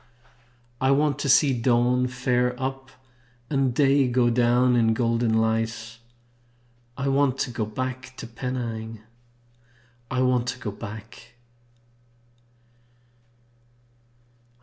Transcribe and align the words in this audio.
I 0.81 0.89
want 0.89 1.19
to 1.19 1.29
see 1.29 1.53
dawn 1.53 2.07
fare 2.07 2.59
up 2.59 2.89
and 3.51 3.71
day 3.71 4.07
Go 4.07 4.31
down 4.31 4.75
in 4.75 4.95
golden 4.95 5.31
light; 5.35 5.99
I 6.97 7.07
want 7.07 7.37
to 7.41 7.51
go 7.51 7.67
back 7.67 8.15
to 8.17 8.25
Penang! 8.25 9.01
I 10.09 10.21
want 10.23 10.47
to 10.47 10.57
go 10.57 10.71
back! 10.71 11.35